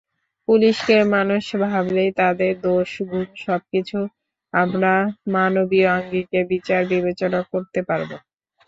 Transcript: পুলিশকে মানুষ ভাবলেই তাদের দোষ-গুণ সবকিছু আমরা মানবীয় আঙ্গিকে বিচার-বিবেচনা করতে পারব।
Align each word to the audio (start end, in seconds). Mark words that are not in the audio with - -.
পুলিশকে 0.47 0.97
মানুষ 1.13 1.43
ভাবলেই 1.63 2.11
তাদের 2.13 2.51
দোষ-গুণ 2.61 3.25
সবকিছু 3.37 3.97
আমরা 4.53 4.93
মানবীয় 5.33 5.87
আঙ্গিকে 5.91 6.39
বিচার-বিবেচনা 6.51 7.39
করতে 7.51 7.79
পারব। 7.89 8.09